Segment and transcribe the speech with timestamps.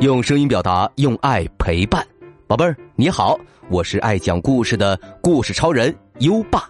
[0.00, 2.02] 用声音表达，用爱陪伴，
[2.46, 6.66] 宝贝儿你好，我是爱讲故事的故事超人优爸，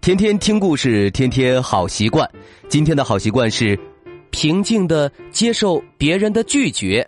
[0.00, 2.30] 天天听故事，天天好习惯。
[2.68, 3.76] 今天的好习惯是
[4.30, 7.04] 平静的接受别人的拒绝。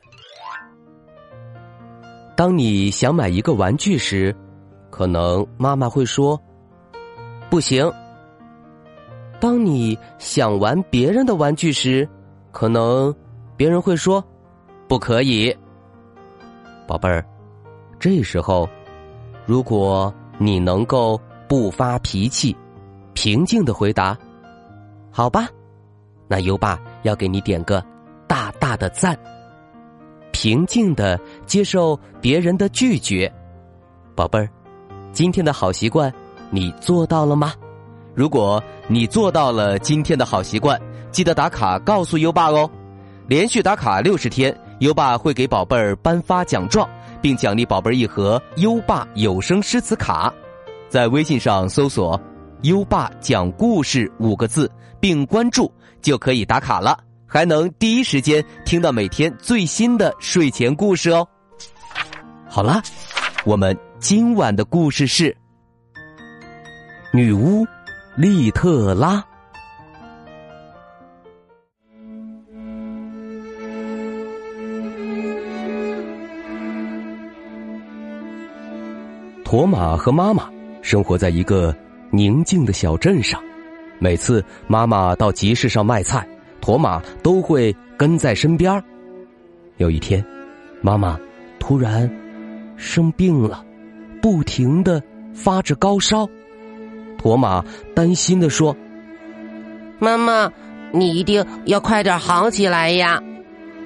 [2.37, 4.35] 当你想买一个玩具时，
[4.91, 6.37] 可能妈妈会说
[7.49, 7.89] 不行；
[9.39, 12.09] 当你想玩别人的玩具时，
[12.51, 13.15] 可能
[13.57, 14.21] 别人会说。
[14.91, 15.57] 不可以，
[16.85, 17.25] 宝贝儿。
[18.01, 18.69] 这时候，
[19.47, 21.17] 如果你能够
[21.47, 22.57] 不发脾气，
[23.15, 24.19] 平静的回答，
[25.13, 25.47] 好吧，
[26.27, 27.81] 那优爸要给你点个
[28.27, 29.17] 大大的赞。
[30.33, 31.17] 平静的
[31.47, 33.33] 接受别人的拒绝，
[34.17, 34.51] 宝贝儿，
[35.13, 36.13] 今天的好习惯
[36.51, 37.53] 你做到了吗？
[38.13, 40.77] 如果你做到了今天的好习惯，
[41.13, 42.69] 记得打卡告诉优爸哦。
[43.29, 44.53] 连续打卡六十天。
[44.81, 46.89] 优爸会给宝贝儿颁发奖状，
[47.21, 50.33] 并奖励宝贝儿一盒优爸有声诗词卡。
[50.89, 52.19] 在微信上搜索
[52.63, 55.71] “优爸讲故事”五个字，并关注
[56.01, 61.29] 就可以打卡了，还能第一时间听到每天最新的睡前故事哦。
[62.49, 62.81] 好了，
[63.45, 65.37] 我们今晚的故事是
[67.13, 67.67] 女巫
[68.17, 69.23] 利特拉。
[79.51, 80.49] 驼马和妈妈
[80.81, 81.75] 生活在一个
[82.13, 83.43] 宁静的小镇上。
[83.99, 86.25] 每次妈妈到集市上卖菜，
[86.61, 88.81] 驼马都会跟在身边。
[89.79, 90.25] 有一天，
[90.81, 91.19] 妈妈
[91.59, 92.09] 突然
[92.77, 93.65] 生病了，
[94.23, 95.03] 不停的
[95.35, 96.29] 发着高烧。
[97.19, 97.61] 驼马
[97.93, 98.77] 担心的说
[99.99, 100.49] ：“妈妈，
[100.93, 103.21] 你一定要快点好起来呀！”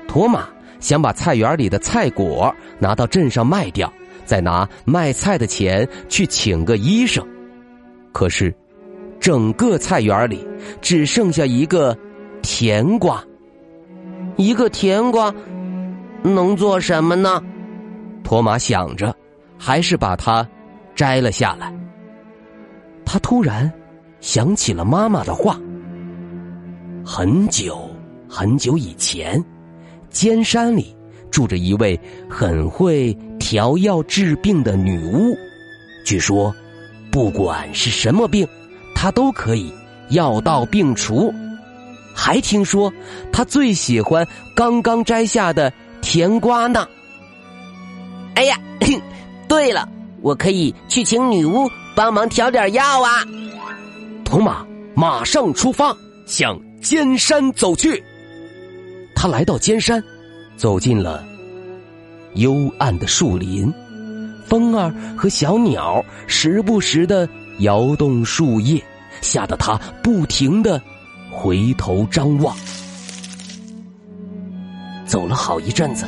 [0.07, 0.47] 驼马
[0.79, 3.91] 想把菜园里的菜果拿到镇上卖掉。
[4.25, 7.27] 再拿卖菜的钱去请个医生，
[8.13, 8.55] 可是，
[9.21, 10.47] 整个菜园里
[10.81, 11.97] 只剩下一个
[12.43, 13.23] 甜瓜，
[14.37, 15.35] 一个甜瓜
[16.23, 17.43] 能做什么呢？
[18.23, 19.15] 托马想着，
[19.59, 20.47] 还是把它
[20.95, 21.73] 摘了下来。
[23.05, 23.71] 他突然
[24.21, 25.61] 想起了妈妈的话：
[27.05, 27.89] 很久
[28.29, 29.45] 很久以前，
[30.09, 30.97] 尖山里
[31.31, 31.99] 住着一位
[32.29, 33.17] 很会。
[33.45, 35.37] 调药治病的女巫，
[36.03, 36.57] 据说，
[37.13, 38.49] 不管是什么病，
[38.95, 39.71] 她都可以
[40.09, 41.31] 药到病除。
[42.15, 42.91] 还听说，
[43.31, 46.89] 她最喜欢刚刚摘下的甜瓜呢。
[48.35, 48.59] 哎呀，
[49.47, 49.87] 对了，
[50.23, 53.27] 我可以去请女巫帮忙调点药啊！
[54.25, 55.95] 驼马马上出发，
[56.25, 58.03] 向尖山走去。
[59.15, 60.03] 他来到尖山，
[60.57, 61.23] 走进了。
[62.35, 63.73] 幽暗的树林，
[64.47, 67.29] 风儿和小鸟时不时的
[67.61, 68.83] 摇动树叶，
[69.21, 70.81] 吓得他不停的
[71.31, 72.57] 回头张望。
[75.07, 76.07] 走了好一阵子，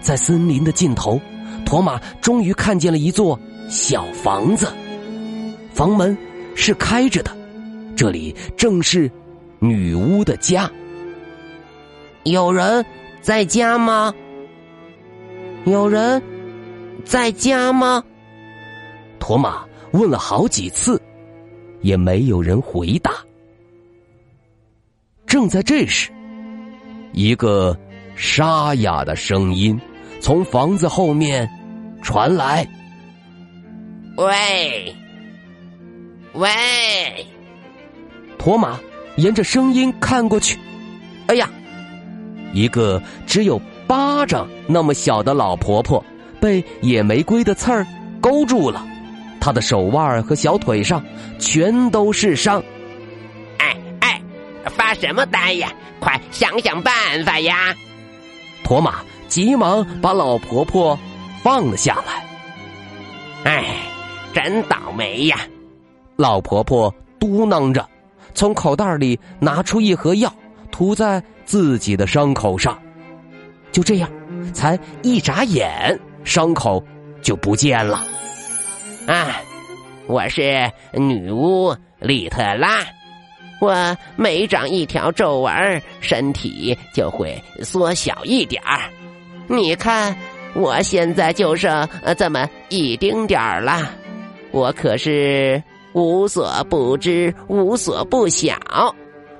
[0.00, 1.20] 在森林的尽头，
[1.64, 3.38] 托马终于看见了一座
[3.68, 4.68] 小房子，
[5.72, 6.16] 房门
[6.54, 7.30] 是开着的，
[7.96, 9.10] 这里正是
[9.58, 10.70] 女巫的家。
[12.24, 12.84] 有人
[13.22, 14.12] 在家吗？
[15.66, 16.22] 有人
[17.04, 18.02] 在家吗？
[19.18, 21.00] 托马问了好几次，
[21.80, 23.10] 也没有人回答。
[25.26, 26.12] 正在这时，
[27.12, 27.76] 一个
[28.14, 29.76] 沙哑的声音
[30.20, 31.48] 从房子后面
[32.00, 32.64] 传来
[34.16, 34.94] ：“喂，
[36.34, 36.48] 喂！”
[38.38, 38.78] 托马
[39.16, 40.56] 沿着声音看过去，
[41.26, 41.50] 哎呀，
[42.52, 43.60] 一个只有。
[43.86, 46.04] 巴掌那么小的老婆婆，
[46.40, 47.86] 被野玫瑰的刺儿
[48.20, 48.84] 勾住了，
[49.40, 51.02] 她的手腕和小腿上
[51.38, 52.62] 全都是伤。
[53.58, 54.20] 哎哎，
[54.64, 55.72] 发什么呆呀？
[56.00, 57.74] 快想想办法呀！
[58.62, 58.96] 驼马
[59.28, 60.98] 急忙把老婆婆
[61.42, 63.50] 放了下来。
[63.50, 63.64] 哎，
[64.32, 65.38] 真倒霉呀！
[66.16, 67.86] 老婆婆嘟囔着，
[68.34, 70.32] 从口袋里拿出一盒药，
[70.70, 72.76] 涂在自己的伤口上。
[73.76, 74.10] 就这样，
[74.54, 76.82] 才一眨眼，伤口
[77.20, 78.02] 就不见了。
[79.06, 79.38] 啊，
[80.06, 82.78] 我是女巫利特拉，
[83.60, 88.80] 我每长一条皱纹，身体就会缩小一点儿。
[89.46, 90.16] 你看，
[90.54, 91.86] 我现在就剩
[92.16, 93.90] 这么一丁点儿了。
[94.52, 95.62] 我可是
[95.92, 98.56] 无所不知、无所不晓。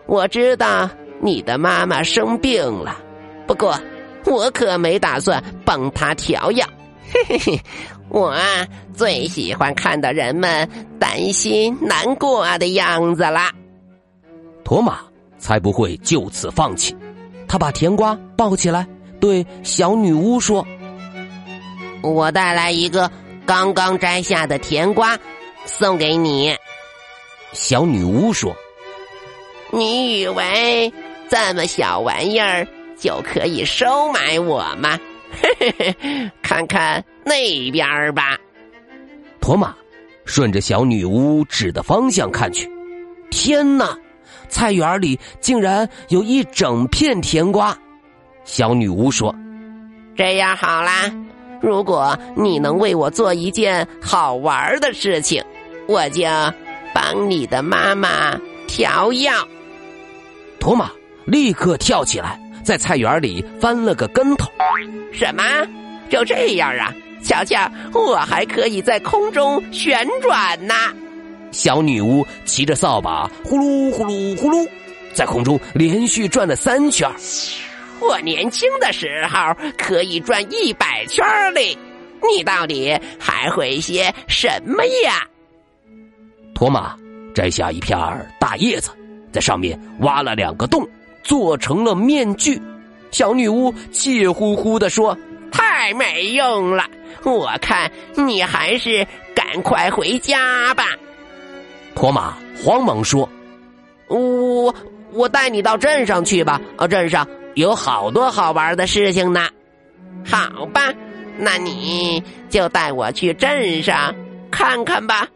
[0.05, 0.91] 我知道
[1.23, 2.99] 你的妈妈生病了，
[3.47, 3.75] 不过。
[4.31, 6.67] 我可没打算帮他调药。
[7.13, 7.61] 嘿嘿嘿，
[8.09, 10.69] 我啊最喜欢看到人们
[10.99, 13.53] 担心难过的样子啦。
[14.65, 14.99] 驼马
[15.39, 16.97] 才不会就此放弃，
[17.47, 18.87] 他把甜瓜抱起来，
[19.21, 20.67] 对小女巫说
[22.03, 23.09] ：“我带来一个
[23.47, 25.17] 刚刚摘下的甜瓜，
[25.65, 26.57] 送给你。”
[27.55, 28.55] 小女巫说
[29.71, 30.93] ：“你以为
[31.29, 32.67] 这么小玩意儿
[32.99, 34.99] 就可以收买我吗？”
[35.43, 38.39] 嘿嘿嘿，看看那边吧。
[39.41, 39.75] 托马
[40.25, 42.69] 顺着小女巫指的方向看去，
[43.31, 43.97] 天哪！
[44.49, 47.77] 菜园里竟然有一整片甜瓜。
[48.45, 49.35] 小女巫说
[50.17, 51.13] ：“这样好啦，
[51.61, 55.45] 如果你能为我做一件好玩的事情，
[55.89, 56.23] 我就
[56.95, 58.39] 帮你的妈妈
[58.69, 59.33] 调药。”
[60.61, 60.91] 托马
[61.25, 62.41] 立刻跳起来。
[62.67, 64.51] 在菜园里翻了个跟头，
[65.13, 65.45] 什么？
[66.11, 66.93] 就这样啊？
[67.23, 70.75] 瞧瞧，我还可以在空中旋转呢！
[71.53, 74.69] 小女巫骑着扫把，呼噜呼噜呼噜，
[75.15, 77.09] 在空中连续转了三圈。
[78.01, 81.25] 我年轻的时候可以转一百圈
[81.55, 81.79] 嘞！
[82.37, 85.25] 你到底还会些什么呀？
[86.53, 86.97] 托马
[87.33, 87.97] 摘下一片
[88.41, 88.91] 大叶子，
[89.31, 90.85] 在上面挖了两个洞。
[91.27, 92.63] 做成了面具，
[93.11, 95.19] 小女巫气呼呼的说
[95.51, 96.85] ：“太没用了，
[97.25, 100.85] 我看你还是赶快回家吧。”
[101.97, 103.29] 托马慌忙说
[104.07, 104.73] ：“我
[105.13, 109.49] 我带你到镇上去吧，啊，镇上有好多好玩的事情呢。”
[110.25, 110.95] 好吧，
[111.39, 114.15] 那你就带我去镇上
[114.49, 115.27] 看看吧。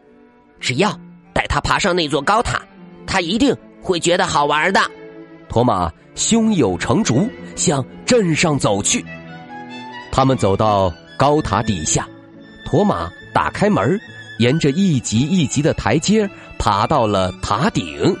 [0.61, 0.97] 只要
[1.33, 2.61] 带他爬上那座高塔，
[3.05, 4.79] 他一定会觉得好玩的。
[5.51, 9.03] 托马胸有成竹，向镇上走去。
[10.09, 12.07] 他们走到高塔底下，
[12.65, 13.99] 托马打开门，
[14.39, 16.25] 沿着一级一级的台阶
[16.57, 18.15] 爬到了塔顶。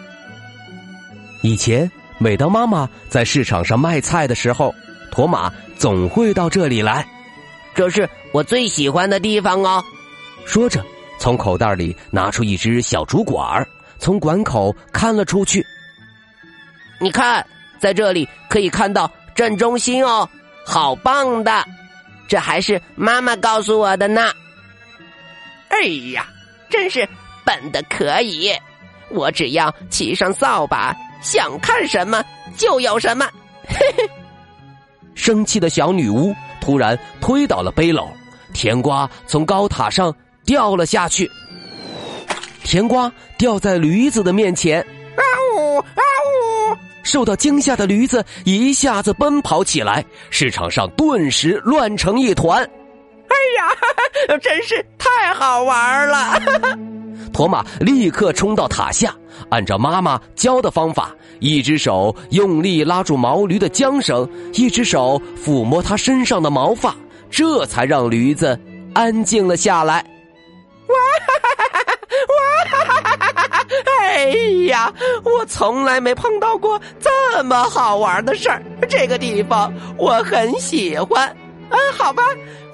[1.41, 4.75] 以前，每当妈妈在市场上卖菜的时候，
[5.09, 7.07] 托马总会到这里来。
[7.73, 9.81] 这是我最喜欢的地方哦。
[10.45, 10.83] 说着，
[11.17, 13.65] 从口袋里拿出一只小竹管，
[13.99, 15.65] 从管口看了出去。
[17.01, 17.43] 你看，
[17.79, 20.29] 在这里可以看到镇中心哦，
[20.63, 21.65] 好棒的！
[22.27, 24.31] 这还是妈妈告诉我的呢。
[25.69, 25.81] 哎
[26.13, 26.27] 呀，
[26.69, 27.09] 真是
[27.43, 28.53] 笨的可以！
[29.09, 32.23] 我只要骑上扫把，想看什么
[32.55, 33.27] 就有什么。
[33.67, 34.09] 嘿嘿，
[35.15, 38.07] 生气的小女巫突然推倒了背篓，
[38.53, 40.15] 甜瓜从高塔上
[40.45, 41.27] 掉了下去。
[42.63, 44.85] 甜瓜掉在驴子的面前。
[47.11, 52.63] 受到惊吓的驴子一下子奔跑起来，市场上顿时乱成一团。
[52.63, 56.41] 哎呀，真是太好玩了！
[57.33, 59.13] 托马立刻冲到塔下，
[59.49, 66.95] 按照妈妈教的方法，一只手用力拉住毛驴的缰绳，一只手抚摸它身上的毛发，
[67.29, 68.57] 这才让驴子
[68.93, 69.97] 安静了下来。
[70.87, 70.95] 哇
[71.27, 71.99] 哈哈哈哈！
[73.43, 73.65] 哇！
[73.99, 74.33] 哎
[74.71, 74.91] 呀，
[75.23, 78.63] 我从来没碰到过这么好玩的事儿。
[78.89, 81.27] 这个地方我很喜欢。
[81.69, 82.23] 啊，好吧，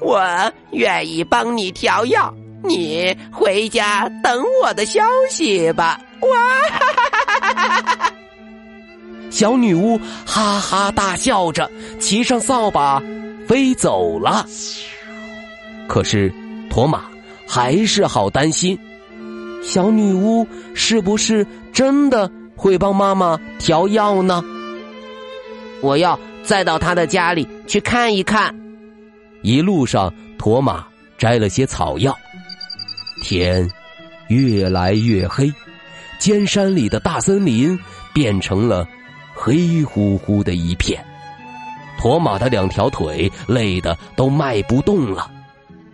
[0.02, 0.24] 我
[0.72, 2.34] 愿意帮你调药。
[2.64, 6.00] 你回家等我的消息吧。
[6.22, 6.60] 哇！
[6.70, 8.14] 哈哈哈哈哈！
[9.30, 13.00] 小女巫哈哈大笑着，骑上扫把
[13.48, 14.46] 飞走了。
[15.88, 16.34] 可是，
[16.70, 17.04] 驼马
[17.48, 18.78] 还是好担心。
[19.68, 24.42] 小女巫是不是真的会帮妈妈调药呢？
[25.82, 28.56] 我要再到她的家里去看一看。
[29.42, 32.18] 一路上，驼马摘了些草药。
[33.22, 33.70] 天
[34.30, 35.52] 越来越黑，
[36.18, 37.78] 尖山里的大森林
[38.14, 38.88] 变成了
[39.34, 41.04] 黑乎乎的一片。
[42.00, 45.30] 驼马的两条腿累得都迈不动了，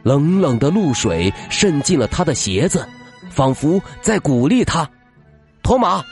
[0.04, 2.88] 冷冷的露水渗进了他的鞋子。
[3.34, 4.88] 仿佛在鼓励他，
[5.64, 6.04] 托马，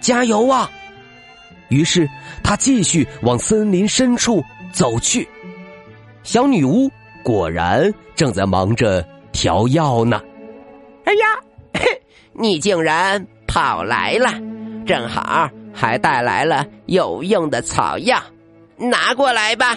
[0.00, 0.70] 加油啊！
[1.68, 2.08] 于是
[2.42, 4.42] 他继续往森林深处
[4.72, 5.28] 走去。
[6.22, 6.88] 小女巫
[7.24, 10.22] 果然正在忙着调药呢。
[11.04, 11.26] 哎呀，
[12.32, 14.30] 你竟然跑来了，
[14.86, 18.22] 正好还带来了有用的草药，
[18.76, 19.76] 拿过来吧。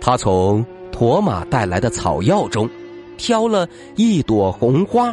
[0.00, 2.68] 他从驼马带来的草药中
[3.16, 3.66] 挑了
[3.96, 5.12] 一朵红花。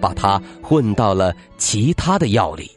[0.00, 2.70] 把它混到了其他的药里，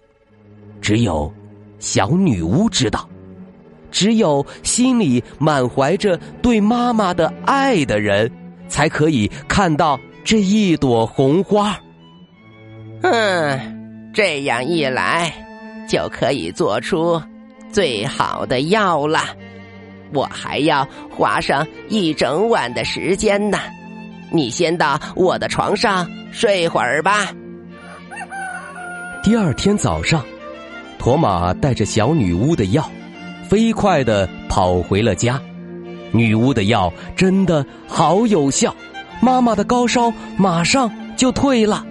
[0.81, 1.31] 只有
[1.79, 3.07] 小女巫知道，
[3.91, 8.29] 只有心里满怀着对妈妈的爱的人，
[8.67, 11.79] 才可以看到这一朵红花。
[13.01, 15.33] 嗯，这样一来，
[15.87, 17.21] 就可以做出
[17.71, 19.19] 最好的药了。
[20.13, 23.57] 我还要花上一整晚的时间呢。
[24.33, 27.31] 你先到我的床上睡会儿吧。
[29.23, 30.25] 第二天早上，
[30.97, 32.89] 驼马带着小女巫的药。
[33.47, 35.39] 飞快的跑回了家，
[36.11, 38.73] 女巫的药真的好有效，
[39.21, 41.85] 妈妈的高烧马上就退了。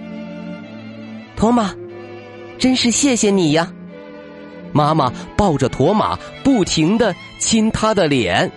[1.37, 1.73] 驼马，
[2.59, 3.71] 真是谢谢你呀！
[4.73, 8.51] 妈妈抱着驼马，不停的亲他的脸，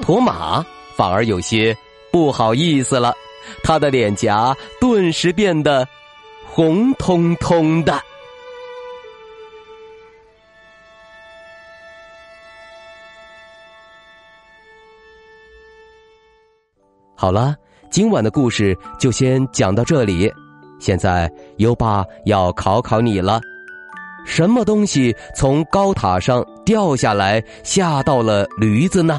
[0.00, 0.64] 驼马
[0.96, 1.76] 反而有些
[2.10, 3.14] 不好意思了，
[3.62, 5.86] 他的脸颊顿时变得
[6.46, 8.00] 红彤彤的。
[17.14, 17.56] 好了，
[17.90, 20.32] 今晚的故事就先讲到这里。
[20.78, 23.40] 现在优爸要考考你了：
[24.24, 29.18] 什么东西从高塔上掉下来，吓到了驴子呢？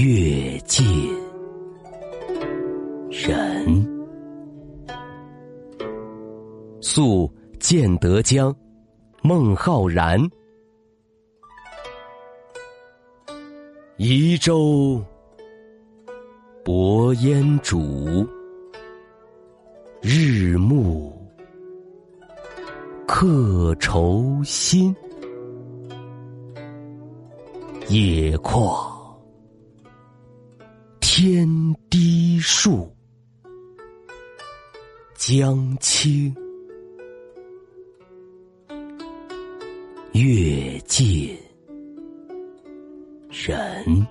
[0.00, 1.12] 月近
[3.10, 3.84] 人。
[6.80, 7.28] 宿
[7.58, 8.54] 建德江。
[9.22, 10.20] 孟浩然，
[13.96, 15.04] 移舟
[16.64, 18.24] 泊烟渚，
[20.00, 21.12] 日暮
[23.04, 24.94] 客愁新。
[27.88, 28.97] 野旷
[31.20, 31.48] 天
[31.90, 32.94] 低树，
[35.16, 36.32] 江清。
[40.12, 41.36] 月近
[43.28, 44.06] 人。